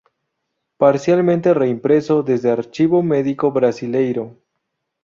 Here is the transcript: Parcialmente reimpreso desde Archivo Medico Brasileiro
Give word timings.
Parcialmente 0.77 1.53
reimpreso 1.53 2.23
desde 2.23 2.49
Archivo 2.49 3.03
Medico 3.03 3.51
Brasileiro 3.51 4.35